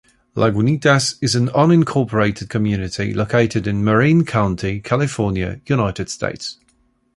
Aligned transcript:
Lagunitas 0.35 1.19
is 1.21 1.35
an 1.35 1.49
unincorporated 1.49 2.49
community 2.49 3.13
located 3.13 3.67
in 3.67 3.83
Marin 3.83 4.25
County, 4.25 4.79
California, 4.81 5.61
United 5.67 6.09
States. 6.09 6.57